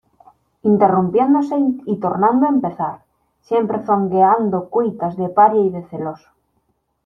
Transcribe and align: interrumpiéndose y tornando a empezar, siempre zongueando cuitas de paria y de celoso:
interrumpiéndose 0.71 1.55
y 1.91 1.95
tornando 1.99 2.45
a 2.47 2.53
empezar, 2.57 2.95
siempre 3.47 3.83
zongueando 3.87 4.67
cuitas 4.73 5.15
de 5.19 5.29
paria 5.37 5.61
y 5.65 5.69
de 5.69 5.83
celoso: 5.91 6.29